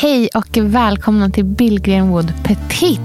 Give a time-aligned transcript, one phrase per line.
[0.00, 3.00] Hej och välkomna till Billgren Wood Petit.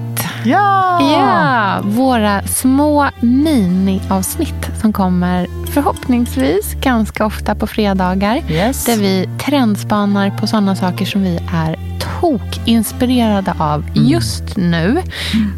[0.46, 1.02] Ja!
[1.12, 8.52] Ja, våra små miniavsnitt som kommer förhoppningsvis ganska ofta på fredagar.
[8.52, 8.86] Yes.
[8.86, 11.78] Där vi trendspanar på sådana saker som vi är
[12.22, 15.02] tokinspirerade av just nu.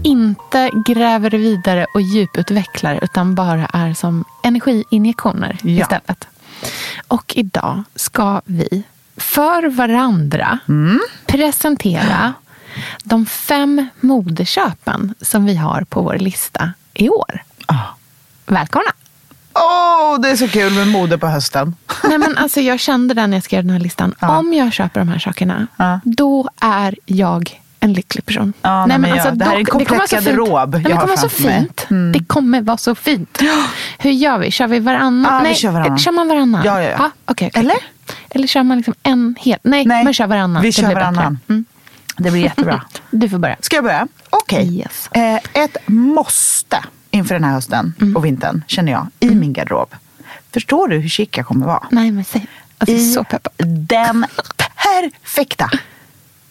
[0.04, 5.70] Inte gräver vidare och djuputvecklar utan bara är som energiinjektioner Ja.
[5.70, 6.28] istället.
[7.08, 8.84] Och idag ska vi
[9.18, 10.60] för varandra
[11.26, 12.34] presentera
[13.04, 17.44] de fem modeköpen som vi har på vår lista i år.
[17.66, 17.74] Ah.
[18.46, 18.90] Välkomna!
[19.54, 21.76] Åh, det är så kul med mode på hösten.
[22.04, 24.16] Nej, men alltså, jag kände det när jag skrev den här listan.
[24.20, 24.38] Ja.
[24.38, 26.00] Om jag köper de här sakerna, Ja.
[26.04, 28.54] då är jag en lycklig person.
[28.62, 30.26] Ja, nej, men jag- det här är en kommer komplett fint.
[30.26, 31.52] garderob jag Det kommer vara så mig.
[31.52, 31.66] Mm.
[31.68, 32.14] fint.
[32.14, 33.40] Det kommer vara så fint.
[33.98, 34.52] Hur gör vi?
[34.52, 35.34] Kör vi varannan?
[35.34, 35.98] Ja, vi nej, kör varannan.
[35.98, 36.62] Kör man varannan?
[36.66, 37.12] Ja, ja, ja.
[37.26, 37.52] okej, okej.
[37.62, 37.76] Eller?
[38.30, 39.60] Eller kör man liksom en hel?
[39.64, 40.62] Nej, Nej, man kör varannan.
[40.62, 41.40] vi Det kör varannan.
[41.48, 41.66] Mm.
[42.18, 42.82] Det blir jättebra.
[43.12, 43.56] Du får börja.
[43.62, 44.08] Ska jag börja?
[44.30, 44.78] Okej.
[44.80, 45.08] Yes.
[45.12, 48.16] Eh, ett måste inför den här hösten Mm.
[48.16, 49.96] och vintern, känner jag, i min garderob.
[50.54, 51.88] Förstår du hur chic jag kommer vara?
[51.92, 52.48] Nej, men säg.
[52.78, 53.54] Alltså, I så peppad.
[53.88, 54.26] den
[54.58, 55.70] perfekta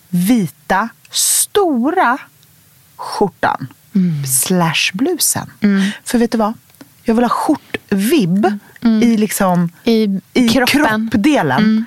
[0.08, 2.18] vita, stora
[2.96, 4.26] skjortan Mm.
[4.26, 5.50] slash blusen.
[6.04, 6.52] För vet du vad?
[7.02, 7.28] Jag vill ha
[7.90, 8.46] skjortvibb
[9.02, 11.10] i, liksom, I, i kroppen.
[11.10, 11.84] kroppdelen.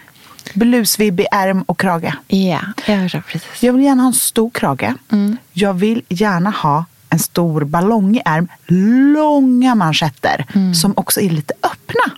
[0.54, 2.14] Blusvibb i ärm och krage.
[2.28, 3.64] Ja, jag förstår precis.
[3.64, 4.94] Jag vill gärna ha en stor krage.
[5.12, 5.38] Mm.
[5.54, 8.48] Jag vill gärna ha en stor ballongig ärm,
[9.16, 10.74] långa manschetter Mm.
[10.76, 12.14] som också är lite öppna.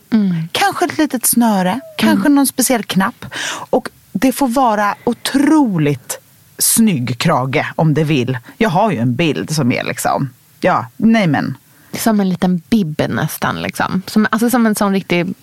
[0.51, 2.35] Kanske ett litet snöre, kanske Mm.
[2.35, 3.25] någon speciell knapp.
[3.69, 6.19] Och det får vara otroligt
[6.57, 8.37] snygg krage om det vill.
[8.57, 11.57] Jag har ju en bild som är liksom, ja, nej men.
[11.93, 13.61] Som en liten bib nästan.
[13.61, 14.01] Liksom.
[14.07, 15.33] Som, alltså som en sån riktig...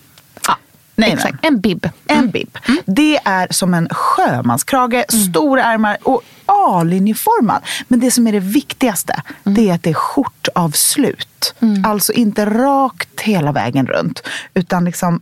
[0.47, 0.57] Ja,
[0.95, 1.35] Nej, exakt.
[1.43, 1.55] men.
[1.55, 1.89] En bib.
[2.07, 2.59] En bib.
[2.87, 7.63] Det är som en sjömanskrage, stora ärmar och A-linjeformad.
[7.89, 11.55] Men det som är det viktigaste, det är att det är skjortavslut.
[11.85, 14.23] Alltså inte rakt hela vägen runt,
[14.55, 15.21] utan liksom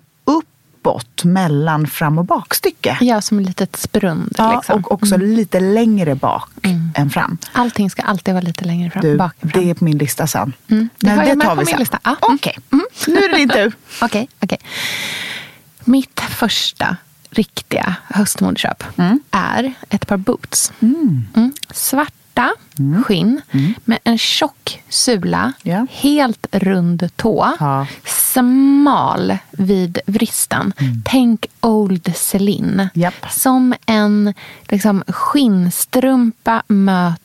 [0.84, 2.99] uppåt mellan fram och bakstycke.
[3.00, 4.34] Ja, som ett litet sprund.
[4.39, 4.84] Ja, liksom.
[4.84, 6.49] och också lite längre bak
[6.95, 7.39] än fram.
[7.53, 9.62] Allting ska alltid vara lite längre fram, Du, bak än fram.
[9.65, 10.53] det är på min lista sen.
[10.71, 11.78] Mm, det Men har det jag med tar på vi min sen.
[11.78, 11.99] lista.
[12.05, 12.34] Ja, mm.
[12.37, 12.59] Okej,
[13.06, 13.72] nu är det din tur.
[14.03, 14.59] Okej, okej.
[15.84, 16.97] Mitt första
[17.31, 18.84] riktiga höstmodeköp
[19.31, 20.72] är ett par boots.
[22.37, 22.55] Mm.
[22.95, 23.41] Svarta skinn
[23.84, 25.87] med en tjock sula, Ja.
[25.91, 27.87] helt rund tå, Ja.
[28.05, 30.72] smal vid vristen.
[31.05, 32.89] Tänk Old Celine.
[32.95, 33.31] Japp.
[33.31, 34.34] Som en
[34.69, 37.23] liksom, skinnstrumpa möter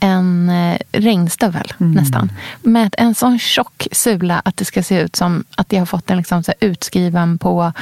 [0.00, 2.32] en eh, regnstövel nästan.
[2.62, 6.06] Med en sån tjock sula att det ska se ut som att jag har fått
[6.06, 7.72] den liksom, utskriven på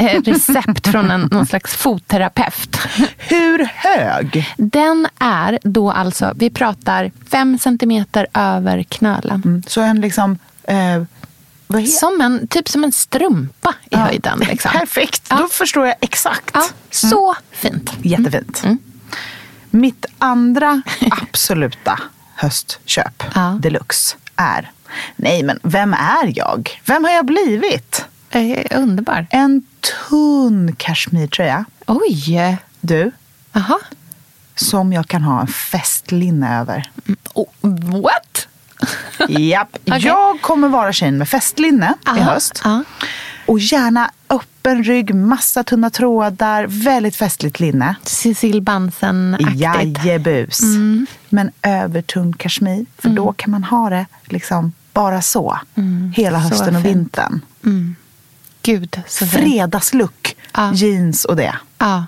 [0.00, 2.76] eh, recept från en, någon slags fotterapeut.
[3.18, 4.54] Hur hög?
[4.56, 9.42] Den är då alltså, vi pratar fem centimeter över knölen.
[9.44, 10.38] Mm, Så en liksom...
[10.62, 11.02] Eh,
[12.00, 14.38] Som en, typ som en strumpa i höjden.
[14.38, 14.70] Liksom.
[14.78, 15.36] Perfekt, Ja.
[15.36, 16.50] då förstår jag exakt.
[16.54, 17.92] Ja, så fint.
[18.02, 18.62] Jättefint.
[18.64, 18.78] Mm.
[19.74, 20.82] Mitt andra
[21.22, 22.00] absoluta
[22.34, 23.58] höstköp Ja.
[23.60, 24.70] deluxe är...
[25.16, 26.80] Nej, men vem är jag?
[26.86, 28.04] Vem har jag blivit?
[28.30, 29.26] Eh, underbar.
[29.30, 29.62] En
[30.08, 31.64] tunn kashmirtröja.
[31.86, 32.58] Oj!
[32.80, 33.10] Du,
[33.52, 33.78] Aha.
[34.54, 36.90] som jag kan ha en festlinne över.
[37.34, 37.46] Oh,
[38.02, 38.48] what?
[39.28, 39.76] Japp.
[39.86, 40.06] Okej.
[40.06, 42.60] Jag kommer vara tjejen med festlinne i Aha, höst.
[42.64, 42.84] ja.
[43.46, 44.10] Och gärna
[44.64, 47.94] öppen rygg, massa tunna trådar, väldigt festligt linne.
[48.02, 49.58] Cecil Bansen-aktigt.
[50.04, 50.60] Jajebus.
[50.62, 51.06] Mm.
[51.28, 55.58] Men övertunn kashmir, för då kan man ha det liksom bara så.
[56.14, 56.48] Hela Mm.
[56.50, 56.96] Så hösten och fint.
[56.96, 57.40] vintern.
[58.62, 59.32] Gud, så fint.
[59.42, 60.72] Fredagslook, Ja.
[60.74, 61.54] jeans och det.
[61.78, 62.06] Ja.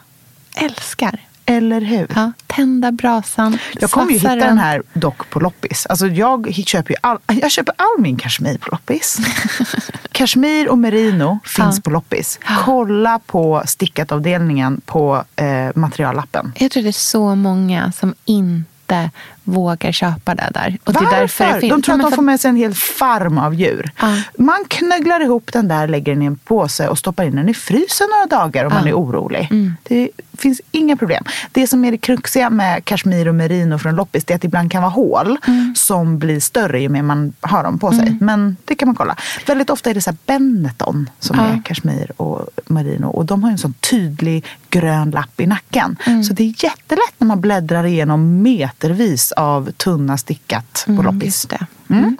[0.55, 1.21] Älskar.
[1.47, 2.07] Eller hur?
[2.15, 2.33] Ja.
[2.47, 3.59] Tända brasan.
[3.81, 5.87] Jag kommer ju hitta den här dock på loppis.
[5.87, 9.19] Alltså jag, köper ju all, jag köper all min kashmir på loppis.
[10.13, 11.83] kashmir och merino finns Ja.
[11.85, 12.39] på loppis.
[12.65, 16.53] Kolla på stickatavdelningen på eh, materiallappen.
[16.57, 19.11] Jag tror det är så många som inte
[19.45, 20.79] vågar köpa det där.
[20.85, 21.45] Och det är Varför?
[21.45, 23.91] därför det de tror att de får med sig en hel farm av djur.
[24.01, 24.23] Ja.
[24.39, 27.55] Man knögglar ihop den där, lägger den i en påse och stoppar in den i
[27.55, 28.79] frysen några dagar om Ja.
[28.79, 29.49] man är orolig.
[29.51, 29.77] Mm.
[29.83, 31.25] Det finns inga problem.
[31.53, 34.47] Det som är det kruxiga med kashmir och merino från loppis det är att det
[34.47, 35.75] ibland kan vara hål Mm.
[35.77, 38.17] som blir större ju mer man har dem på sig.
[38.21, 39.17] Men det kan man kolla.
[39.47, 41.45] Väldigt ofta är det så Benetton som Ja.
[41.47, 45.97] är kashmir och merino och de har en sån tydlig grön lapp i nacken.
[46.07, 46.25] Mm.
[46.25, 51.47] Så det är jättelätt när man bläddrar igenom metervis av tunna stickat på Mm, loppis.
[51.47, 51.67] det.
[51.91, 52.17] Mm.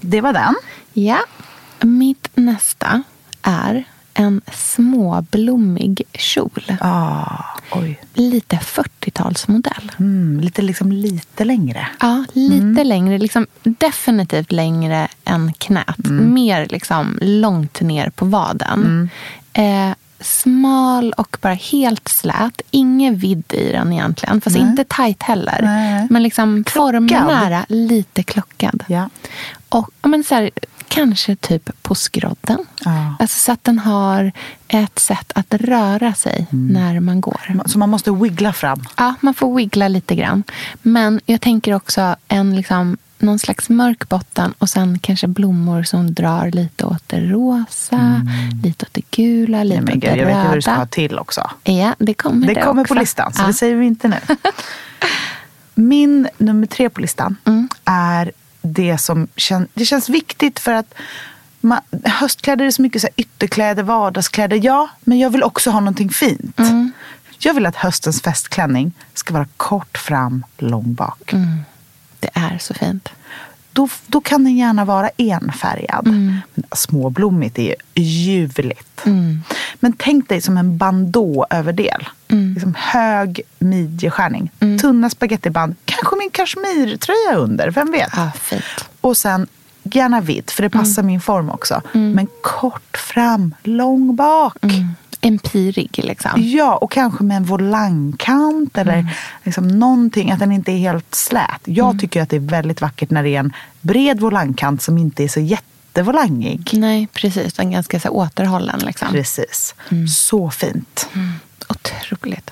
[0.00, 0.54] Det var den.
[0.92, 1.18] Ja.
[1.80, 3.02] Mitt nästa
[3.42, 3.84] är
[4.18, 6.62] en småblommig kjol.
[6.80, 8.00] Ah, oj.
[8.14, 9.90] Lite 40-talsmodell.
[9.98, 11.88] Mm, lite, liksom, lite längre.
[12.00, 13.18] Ja, lite längre.
[13.18, 16.10] Liksom, definitivt längre än knät.
[16.10, 19.10] Mer liksom, långt ner på vaden.
[19.52, 22.62] Eh, smal och bara helt slät.
[22.70, 24.40] Ingen vidd i den egentligen.
[24.40, 25.58] Fast inte tight heller.
[25.62, 26.06] Nej.
[26.10, 27.18] Men liksom Klockad.
[27.18, 28.84] formnära, lite klockad.
[28.86, 29.10] Ja.
[29.68, 30.50] Och men så här,
[30.88, 32.58] kanske typ på skrodden.
[32.84, 33.14] Ja.
[33.18, 34.32] Alltså så att den har
[34.68, 37.62] ett sätt att röra sig när man går.
[37.66, 38.84] Så man måste wiggla fram.
[38.96, 40.42] Ja, man får wiggla lite grann.
[40.82, 46.14] Men jag tänker också en liksom, någon slags mörk botten och sen kanske blommor som
[46.14, 48.22] drar lite åt det rosa,
[48.62, 50.86] lite åt det gula, lite Nej, åt det jag vet vad du ska ha röda.
[50.86, 51.50] till också.
[51.64, 52.94] Ja, det kommer Det det kommer också.
[52.94, 53.46] på listan, så ja.
[53.46, 54.16] det säger vi inte nu.
[55.74, 57.68] Min nummer tre på listan Mm.
[57.84, 58.32] är
[58.62, 60.94] det som kän, det känns viktigt för att
[61.60, 64.60] man, höstkläder är så mycket så här ytterkläder, vardagskläder.
[64.62, 66.58] Ja, men jag vill också ha någonting fint.
[66.58, 66.92] Mm.
[67.38, 71.32] Jag vill att höstens festklänning ska vara kort fram, lång bak.
[71.32, 71.58] Mm.
[72.20, 73.08] Det är så fint.
[73.72, 76.06] Då, då kan den gärna vara enfärgad.
[76.06, 76.42] Men
[76.72, 79.02] småblommigt är ju ljuvligt.
[79.80, 82.08] Men tänk dig som en bandå-överdel.
[82.28, 84.50] Liksom hög midjeskärning.
[84.80, 85.74] Tunna spagettiband.
[85.84, 88.12] Kanske min kashmirtröja under, vem vet?
[88.16, 88.64] Ja, fint.
[89.00, 89.46] Och sen
[89.82, 91.82] gärna vitt, för det passar min form också.
[91.92, 94.56] Men kort fram, lång bak.
[95.28, 96.30] Empirig liksom.
[96.36, 99.06] Ja, och kanske med en volangkant eller
[99.44, 101.60] liksom någonting, att den inte är helt slät.
[101.64, 105.24] Jag tycker att det är väldigt vackert när det är en bred volangkant som inte
[105.24, 106.70] är så jättevolangig.
[106.72, 107.54] Nej, precis.
[107.54, 108.78] Den är ganska så återhållen.
[108.78, 109.08] Liksom.
[109.08, 109.74] Precis.
[110.08, 111.08] Så fint.
[111.68, 112.50] Otroligt.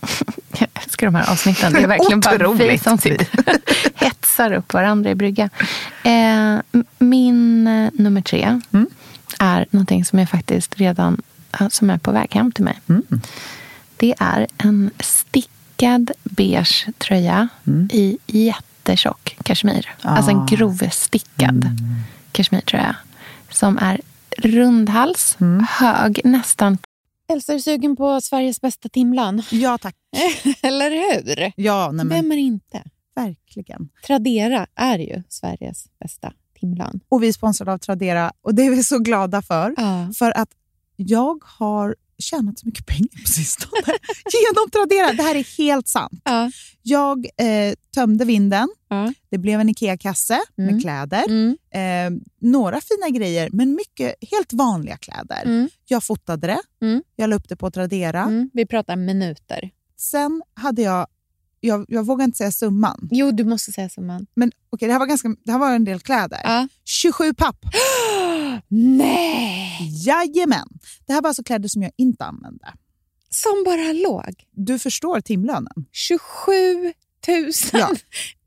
[0.58, 1.72] Jag älskar de här avsnitten.
[1.72, 3.26] Det är verkligen bara vi som sitter
[4.04, 5.50] hetsar upp varandra i brygga.
[6.02, 8.60] Eh, min eh, nummer tre
[9.38, 11.22] är någonting som jag faktiskt redan
[11.70, 12.80] som är på väg hem till mig.
[13.96, 17.48] Det är en stickad beige tröja
[17.90, 19.90] i jättetjock kashmir.
[20.02, 21.64] Alltså en grovstickad
[22.32, 22.96] kashmirtröja.
[23.50, 24.00] Som är
[24.38, 25.36] rundhals,
[25.68, 26.78] hög, nästan
[27.32, 29.42] Elsa, är du sugen på Sveriges bästa timlan?
[29.50, 29.94] Ja, tack.
[30.62, 31.52] Eller hur?
[31.56, 32.82] Ja, nej, men, Vem är inte?
[33.14, 33.88] verkligen.
[34.06, 37.00] Tradera är ju Sveriges bästa timlan.
[37.08, 39.74] Och vi är sponsrade av Tradera och det är vi så glada för.
[39.76, 40.12] Ja.
[40.18, 40.48] För att
[41.06, 43.82] jag har tjänat så mycket pengar på sistone
[44.32, 45.12] genom Tradera.
[45.12, 46.20] Det här är helt sant.
[46.24, 46.50] Ja.
[46.82, 48.68] Jag eh, tömde vinden.
[48.88, 49.12] Ja.
[49.30, 50.72] Det blev en IKEA-kasse Mm.
[50.74, 51.24] med kläder.
[51.28, 51.56] Mm.
[51.74, 55.42] Eh, några fina grejer, men mycket helt vanliga kläder.
[55.44, 55.68] Mm.
[55.86, 56.86] Jag fotade det.
[56.86, 57.02] Mm.
[57.16, 58.22] Jag la upp det på Tradera.
[58.22, 58.50] Mm.
[58.52, 59.70] Vi pratar minuter.
[59.96, 61.06] Sen hade jag,
[61.60, 64.26] jag, jag vågar inte säga summan, Jo, du måste säga summan.
[64.34, 66.40] men okej, det, här var ganska, det här var en del kläder.
[66.44, 66.68] Ja.
[66.84, 67.56] 27 papp.
[68.68, 69.78] Nej!
[70.06, 70.68] Jajamän.
[71.06, 72.72] Det här var alltså kläder som jag inte använde.
[73.30, 74.34] Som bara låg.
[74.50, 75.86] Du förstår timlönen.
[75.92, 76.52] 27
[77.28, 77.90] 000 Ja.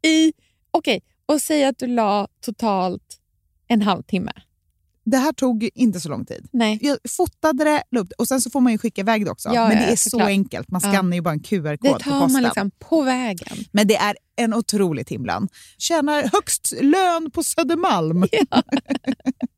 [0.10, 0.34] i...
[0.72, 3.20] Okej, och säg att du la totalt
[3.68, 4.32] en halvtimme.
[5.06, 6.48] Det här tog inte så lång tid.
[6.54, 6.80] Nej.
[6.82, 9.50] Jag fotade det, upp och sen så får man ju skicka iväg det också.
[9.54, 10.22] Ja, Men ja, det är såklart.
[10.22, 10.72] så enkelt.
[10.72, 10.92] Man Ja.
[10.92, 13.58] skannar ju bara en QR-kod Det tar man liksom på vägen.
[13.72, 15.48] Men det är en otrolig timlön.
[15.78, 18.24] Tjänar högst lön på Södermalm.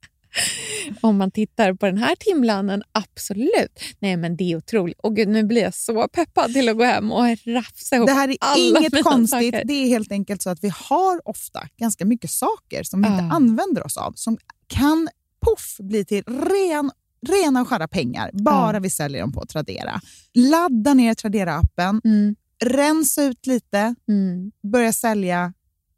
[1.02, 3.80] Om man tittar på den här timlönen, absolut.
[4.00, 5.00] Nej, men det är otroligt.
[5.00, 8.14] Och gud, nu blir jag så peppad till att gå hem och rafsa ihop Det
[8.14, 9.30] här är alla inget konstigt.
[9.54, 9.64] saker.
[9.66, 13.24] Det är helt enkelt så att vi har ofta ganska mycket saker som vi inte
[13.24, 13.36] Ja.
[13.36, 14.12] använder oss av.
[14.16, 16.92] Som kan poff bli till ren,
[17.28, 18.80] rena och skära pengar bara Ja.
[18.80, 20.02] vi säljer dem på Tradera.
[20.34, 24.52] Ladda ner Tradera-appen, Mm, rensa ut lite, mm.
[24.72, 25.54] börja sälja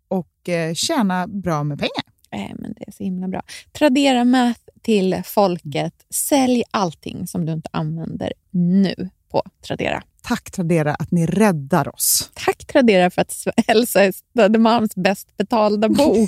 [0.07, 2.03] och eh, tjäna bra med pengar.
[2.31, 3.41] Nej, men det är så himla bra.
[3.71, 5.93] Tradera Math till folket.
[6.09, 10.03] Sälj allting som du inte använder nu på Tradera.
[10.23, 12.31] Tack Tradera att ni räddar oss.
[12.33, 16.15] Tack Tradera för att Elsa är Södermalms bäst betalda bo.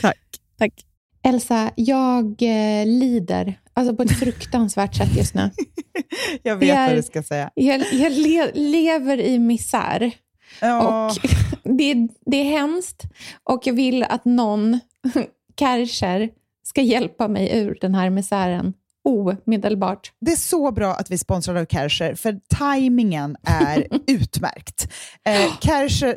[0.00, 0.18] Tack.
[0.58, 0.72] Tack.
[1.22, 5.50] Elsa, jag eh, lider alltså på ett fruktansvärt sätt just nu.
[6.42, 7.50] Jag vet är- vad du ska säga.
[7.54, 10.12] Jag, jag le, lever i misär.
[10.60, 11.16] Ja, Och
[11.78, 13.02] det, det är hemskt
[13.44, 14.80] och jag vill att någon,
[15.58, 16.30] Kärcher,
[16.62, 20.12] ska hjälpa mig ur den här misären omedelbart.
[20.20, 24.92] Det är så bra att vi sponsrar av Kärcher, för tajmingen är utmärkt.
[25.24, 26.16] Eh, Kärcher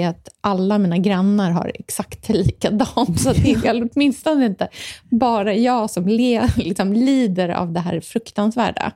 [0.00, 3.20] är att alla mina grannar har exakt likadant.
[3.20, 4.68] Så det är åtminstone inte
[5.10, 8.92] bara jag som le, liksom, lider av det här fruktansvärda.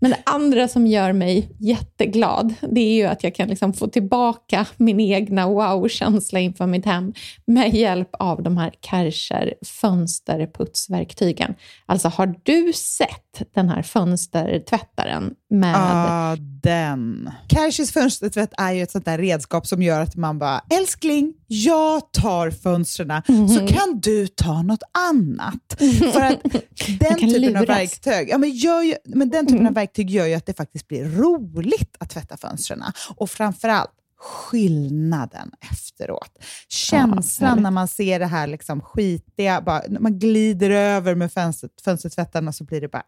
[0.00, 3.86] Men det andra som gör mig jätteglad, det är ju att jag kan liksom få
[3.86, 7.12] tillbaka min egna wow-känsla inför mitt hem
[7.46, 11.54] med hjälp av de här Kärcher fönsterputsverktygen.
[11.86, 15.74] Alltså, har du sett den här fönstertvättaren med...
[15.74, 17.30] Ja, den.
[17.50, 22.12] Kärchers fönstertvätt är ju ett sånt där redskap som gör att man bara, älskling, jag
[22.12, 25.76] tar fönstren, så kan du ta något annat.
[26.12, 26.42] För att
[27.00, 30.34] den typen av verktyg, ja, men gör ju, men den typen av verktyg gör ju
[30.34, 32.82] att det faktiskt blir roligt att tvätta fönstren.
[33.16, 36.38] Och framförallt skillnaden efteråt.
[36.68, 37.62] Känslan härligt.
[37.62, 42.52] när man ser det här liksom skitiga, bara, när man glider över med fönster, fönstertvättarna
[42.52, 43.02] så blir det bara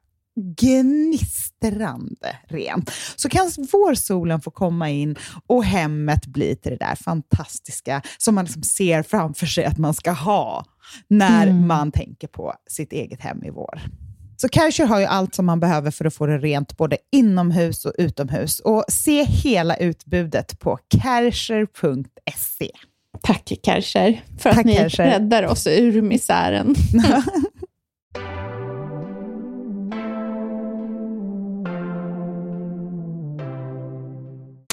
[0.57, 2.91] gnistrande rent.
[3.17, 8.45] Så kan vårsolen få komma in och hemmet bli till det där fantastiska som man
[8.45, 10.65] liksom ser framför sig att man ska ha
[11.09, 13.81] när man tänker på sitt eget hem i vår.
[14.41, 17.85] Så Kärcher har ju allt som man behöver för att få det rent både inomhus
[17.85, 18.61] och utomhus.
[18.61, 22.71] Och se hela utbudet på kärcher.se.
[23.23, 25.05] Tack Kärcher, för Tack, att ni Kärcher.
[25.05, 26.75] räddar oss ur misären.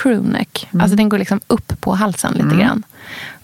[0.01, 0.67] crewneck.
[0.79, 2.83] Alltså den går liksom upp på halsen lite grann.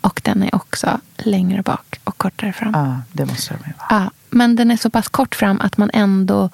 [0.01, 2.71] Och den är också längre bak och kortare fram.
[2.73, 4.03] Ja, det måste de ju vara.
[4.03, 6.49] Ja, men den är så pass kort fram att man ändå...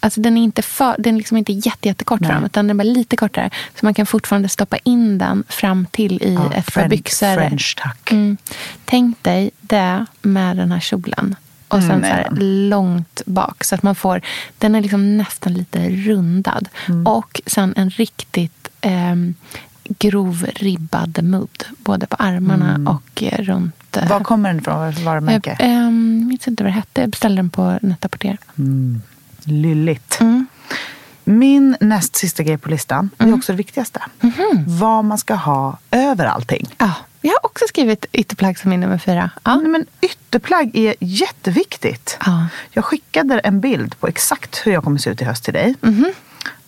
[0.00, 2.30] Alltså den är inte, för, den är liksom inte jätte, jättekort Nej.
[2.30, 3.50] fram, utan den är bara lite kortare.
[3.80, 7.34] Så man kan fortfarande stoppa in den fram till i Ja, ett par byxor.
[7.34, 8.12] French tuck.
[8.12, 8.36] Mm.
[8.84, 11.36] Tänk dig det med den här kjolen.
[11.68, 13.64] Och sen Mm, så långt bak.
[13.64, 14.20] Så att man får,
[14.58, 16.68] den är liksom nästan lite rundad.
[16.88, 17.06] Mm.
[17.06, 19.34] Och sen en riktigt ehm,
[19.84, 21.64] grov ribbad mudd.
[21.78, 23.96] Både på armarna och eh, runt...
[23.96, 24.92] eh, Var kommer den ifrån?
[24.92, 25.56] För varumärke?
[25.58, 27.00] jag ehm, minns inte vad det hette.
[27.00, 28.38] Jag beställde den på Netaporter.
[29.44, 30.20] Lylligt.
[30.20, 30.46] Mm.
[31.24, 34.02] Min näst sista grej på listan är också det viktigaste.
[34.20, 34.64] Mhm.
[34.66, 36.66] Vad man ska ha över allting.
[36.78, 39.30] Ja, jag har också skrivit ytterplagg som min nummer fyra.
[39.44, 39.56] Ja.
[39.56, 42.18] Nej, Men ytterplagg är jätteviktigt.
[42.26, 42.46] Ja.
[42.70, 45.74] Jag skickade en bild på exakt hur jag kommer se ut i höst till dig.
[45.80, 46.12] Mhm.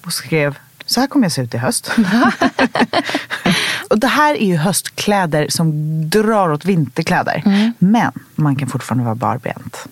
[0.04, 1.90] Och skrev, så här kommer jag se ut i höst.
[3.90, 5.72] och det här är ju höstkläder som
[6.10, 7.42] drar åt vinterkläder.
[7.78, 9.86] Men man kan fortfarande vara barbent.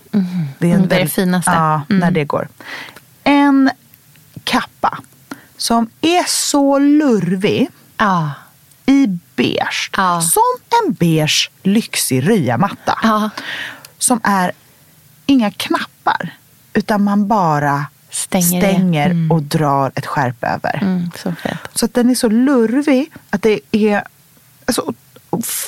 [0.59, 1.51] Det är, Mm, det är det finaste.
[1.51, 2.49] Ja, när det går.
[3.25, 3.71] En
[4.45, 4.99] kappa
[5.57, 8.31] som är så lurvig Ja.
[8.87, 9.07] i
[9.37, 9.91] beige.
[9.97, 10.21] Ja.
[10.21, 10.43] Som
[10.87, 12.99] en beige lyxig ryamatta.
[13.03, 13.31] Ja.
[13.99, 14.53] Som är
[15.27, 16.31] inga knappar.
[16.73, 19.31] Utan man bara Stänger stänger Mm.
[19.31, 20.79] och drar ett skärp över.
[20.83, 21.33] Mm, så.
[21.75, 24.05] Så att den är så lurvig att det är
[24.65, 24.93] alltså,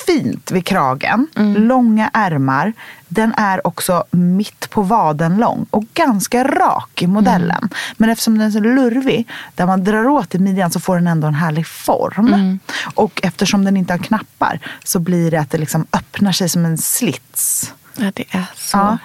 [0.05, 1.27] fint vid kragen.
[1.35, 1.67] Mm.
[1.67, 2.73] Långa ärmar.
[3.07, 7.57] Den är också mitt på vaden lång och ganska rak i modellen.
[7.57, 7.69] Mm.
[7.97, 11.07] Men eftersom den är så lurvig, där man drar åt i midjan så får den
[11.07, 12.27] ändå en härlig form.
[12.27, 12.59] Mm.
[12.95, 16.65] Och eftersom den inte har knappar så blir det att det liksom öppnar sig som
[16.65, 17.73] en slits.
[17.97, 18.97] Ja, det är så Ja.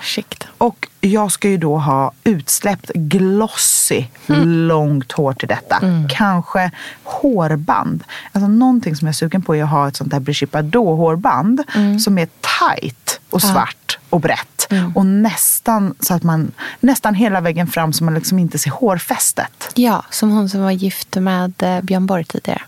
[0.59, 4.05] Och jag ska ju då ha utsläppt glossy
[4.69, 5.79] långt hår till detta.
[6.11, 6.71] Kanske
[7.03, 8.05] hårband.
[8.33, 10.99] Alltså någonting som jag är sugen på är att ha ett sånt där Brigitte Bardot
[10.99, 11.63] hårband
[12.05, 14.67] som är tight och svart och brett.
[14.95, 19.71] Och nästan så att man nästan hela vägen fram så man liksom inte ser hårfästet.
[19.75, 22.63] Ja, som hon som var gift med eh, Björn Borg tidigare.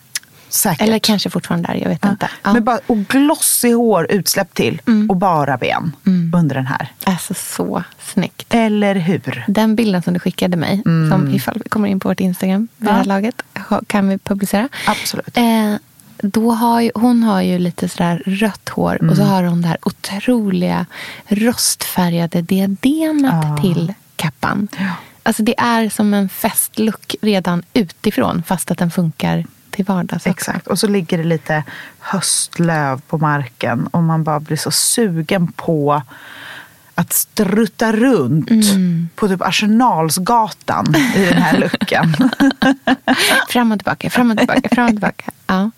[0.54, 0.88] Säkert.
[0.88, 2.30] Eller kanske fortfarande där, jag vet inte.
[2.42, 2.52] Ja.
[2.52, 5.92] Men bara, och glossy hår utsläppt till och bara ben
[6.34, 6.88] under den här.
[7.04, 8.46] Alltså så snyggt.
[8.54, 9.44] Eller hur?
[9.48, 12.88] Den bilden som du skickade mig, som ifall vi kommer in på vårt Instagram vid
[12.88, 13.04] det här Ja.
[13.04, 13.42] laget,
[13.86, 14.68] kan vi publicera.
[14.86, 15.36] Absolut.
[15.36, 15.74] Eh,
[16.22, 19.16] då har ju, hon har ju lite sådär rött hår och Mm.
[19.16, 20.86] så har hon det här otroliga
[21.28, 24.68] rostfärgade diademet till kappan.
[25.22, 30.28] Alltså det är som en festlook redan utifrån fast att den funkar till vardags också.
[30.30, 30.66] Exakt.
[30.66, 31.64] Och så ligger det lite
[31.98, 36.02] höstlöv på marken och man bara blir så sugen på
[36.94, 39.08] att strutta runt Mm.
[39.14, 42.14] på typ Arsenalsgatan i den här looken.
[43.48, 45.30] Fram och tillbaka, fram och tillbaka, fram och tillbaka.
[45.46, 45.70] Ja.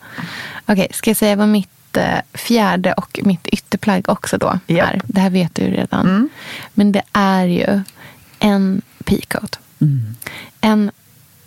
[0.66, 4.58] Okej, ska jag säga vad mitt eh, fjärde och mitt ytterplagg också då.
[4.66, 4.86] Japp.
[4.88, 5.00] Här.
[5.04, 6.06] Det här vet du redan.
[6.08, 6.28] Mm.
[6.74, 7.82] Men det är ju
[8.38, 9.58] en peacoat.
[9.80, 10.16] Mm.
[10.60, 10.90] En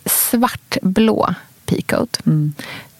[0.06, 1.34] svartblå
[1.68, 2.20] peacoat.
[2.26, 2.54] Mm.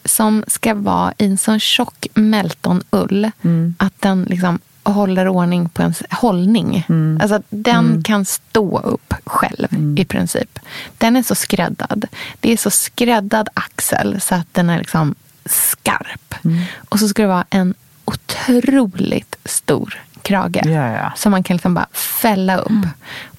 [0.06, 3.76] Som ska vara i en sån tjock meltonull Mm.
[3.80, 6.86] att den liksom håller ordning på ens hållning.
[6.90, 7.20] Mm.
[7.22, 10.60] Alltså den kan stå upp själv i princip.
[10.98, 12.06] Den är så skräddad.
[12.40, 16.36] Det är så skräddad axel så att den är liksom skarp.
[16.44, 16.64] Mm.
[16.90, 17.74] Och så ska det vara en
[18.06, 20.62] otroligt stor krage.
[20.66, 21.14] Ja, ja.
[21.16, 22.88] Som man kan liksom bara fälla upp.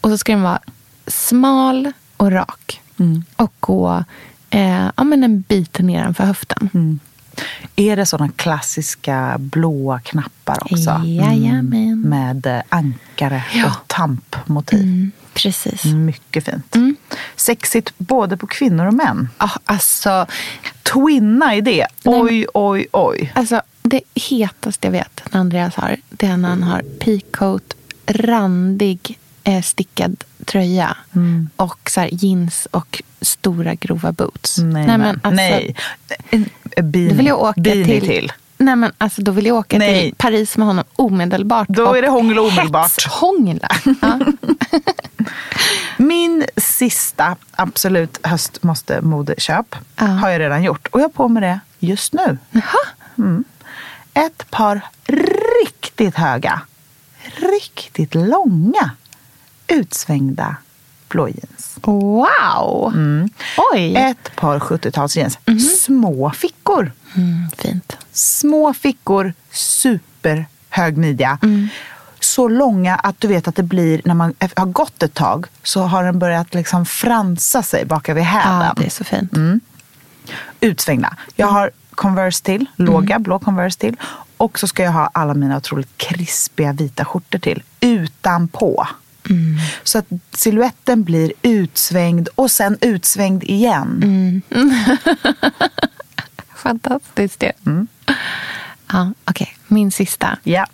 [0.00, 0.60] Och så ska den vara
[1.06, 2.80] smal och rak.
[2.98, 3.24] Mm.
[3.36, 4.04] Och gå
[4.50, 6.70] eh, ja, men en bit nedanför höften.
[6.74, 6.98] Mm.
[7.76, 10.90] Är det sådana klassiska blåa knappar också?
[10.90, 12.00] Mm.
[12.00, 13.66] Med eh, ankare Ja.
[13.66, 14.82] och tampmotiv.
[14.82, 15.84] Mm, precis.
[15.84, 16.74] Mycket fint.
[16.76, 16.96] Mm.
[17.36, 19.28] Sexigt både på kvinnor och män.
[19.38, 20.26] Ah, alltså,
[20.92, 21.86] Twinna i det.
[22.04, 23.32] Oj, oj, oj.
[23.34, 27.74] alltså, det hetaste jag vet när Andreas har, det är när han har peacoat,
[28.06, 31.48] randig eh, stickad tröja Mm.
[31.56, 34.58] och så jeans och stora grova boots.
[34.58, 35.74] Nej, men men, alltså, nej.
[36.82, 38.32] Beanie, Då vill jag åka till, till.
[38.58, 40.02] Nej, men alltså, då vill jag åka Nej.
[40.02, 41.68] till Paris med honom omedelbart.
[41.68, 42.90] Då är det hångel omedelbart.
[42.90, 43.68] Hetshångla.
[44.00, 44.18] Ja.
[45.96, 50.04] Min sista absolut höst måste modeköp Ja.
[50.06, 50.86] har jag redan gjort.
[50.86, 52.38] Och jag har på mig det just nu.
[52.50, 53.42] Jaha.
[54.14, 54.80] Ett par
[55.64, 56.60] riktigt höga,
[57.36, 58.90] riktigt långa,
[59.66, 60.56] utsvängda
[61.08, 61.78] blå jeans.
[61.82, 62.92] Wow!
[62.94, 63.30] Mm.
[63.72, 63.96] Oj!
[63.96, 65.38] Ett par 70-talsjeans.
[65.78, 66.92] Små fickor.
[67.16, 67.96] Mm, fint.
[68.12, 71.38] Små fickor, superhög midja.
[72.20, 75.82] Så långa att du vet att det blir, när man har gått ett tag, så
[75.82, 78.66] har den börjat liksom fransa sig baka vid hälen.
[78.66, 79.32] Ja, det är så fint.
[80.60, 81.16] Utsvängda.
[81.36, 83.96] Jag har Converse till, låga blå Converse till.
[84.36, 88.86] Och så ska jag ha alla mina otroligt krispiga vita skjortor till, utanpå.
[89.82, 94.42] Så att siluetten blir utsvängd och sen utsvängd igen.
[96.56, 97.52] Fantastiskt det.
[98.92, 100.38] Ja, Okej, min sista.
[100.42, 100.66] Ja.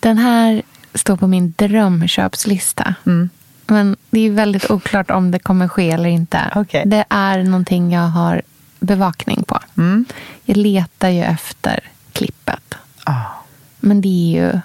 [0.00, 0.62] Den här
[0.94, 2.94] står på min drömköpslista.
[3.06, 3.30] Mm.
[3.66, 6.52] Men det är väldigt oklart om det kommer ske eller inte.
[6.54, 6.82] Okej.
[6.86, 8.42] Det är någonting jag har
[8.80, 9.58] bevakning på.
[9.76, 10.04] Mm.
[10.44, 11.80] Jag letar ju efter
[12.12, 12.74] klippet.
[13.04, 13.24] Ah.
[13.80, 14.60] Men det är ju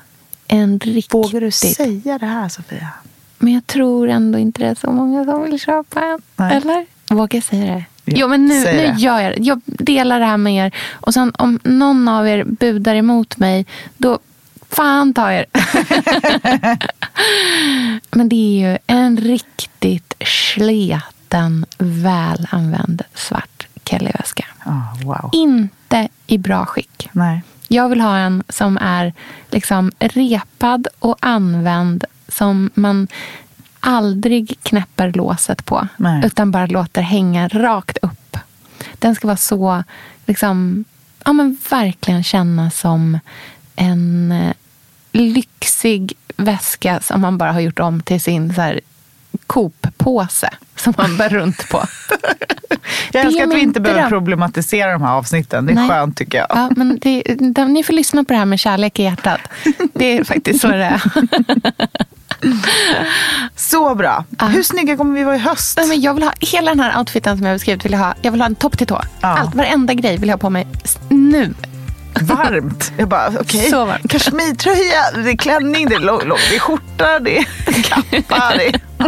[0.48, 1.14] en riktigt...
[1.14, 2.90] Vågar du säga det här Sofia?
[3.38, 6.22] Men jag tror ändå inte det är så många som vill köpa en.
[6.36, 6.58] Nej.
[6.58, 6.86] Eller?
[7.10, 7.86] Vågar jag säga det?
[8.06, 9.44] Ja, jo, men nu, nu gör jag det.
[9.44, 10.76] Jag delar det här med er.
[10.94, 13.66] Och sen om någon av er budar emot mig,
[13.98, 14.20] då
[14.70, 15.46] fan ta er.
[18.12, 24.46] men det är ju en riktigt sleten, välanvänd svart Kelly-väska.
[24.66, 25.30] Ah, wow.
[25.34, 27.10] Inte i bra skick.
[27.12, 27.42] Nej.
[27.68, 29.14] Jag vill ha en som är
[29.52, 33.08] liksom repad och använd som man
[33.80, 35.88] aldrig knäpper låset på.
[35.98, 36.26] Nej.
[36.26, 38.38] Utan bara låter hänga rakt upp.
[38.94, 39.84] Den ska vara så,
[40.26, 40.86] liksom,
[41.26, 43.20] ja men verkligen kännas som
[43.76, 44.54] en eh,
[45.12, 48.82] lyxig väska som man bara har gjort om till sin så här,
[49.48, 51.84] Coop-påse som man bär runt på.
[53.12, 54.10] Jag älskar att vi inte behöver dröm.
[54.10, 55.66] problematisera de här avsnitten.
[55.66, 55.90] Det är Nej.
[55.90, 56.48] skönt tycker jag.
[56.50, 59.40] Ja, men det, de, ni får lyssna på det här med kärlek i hjärtat.
[59.94, 61.02] Det är faktiskt så det är.
[63.56, 64.26] Så bra.
[64.42, 65.78] Hur snygga kommer vi vara i höst?
[65.78, 67.86] Nej, men jag vill ha hela den här outfiten som jag har beskrivit.
[67.86, 69.02] Vill jag, ha, jag vill ha en topp till tå.
[69.22, 69.28] Ja.
[69.28, 70.68] Allt, varenda grej vill jag ha på mig
[71.10, 71.54] nu.
[72.22, 72.92] Varmt.
[72.98, 73.72] Jag bara, okej.
[73.72, 74.12] Varmt.
[74.12, 78.54] Kashmirtröja, det är klänning, det är lång, lång, det är skjorta, det är kappa.
[78.58, 78.82] Det är...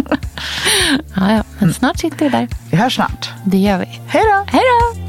[1.15, 2.47] Ja, ja, men snart sitter vi där.
[2.71, 3.29] Vi hörs snart.
[3.45, 3.85] Det gör vi.
[4.07, 4.45] Hej då!
[4.47, 5.08] Hej då!